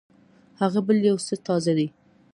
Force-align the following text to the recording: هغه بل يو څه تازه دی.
هغه 0.61 0.79
بل 0.87 0.97
يو 1.09 1.17
څه 1.27 1.35
تازه 1.47 1.73
دی. 1.77 1.87